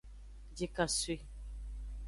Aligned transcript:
Jikasoi. 0.55 1.19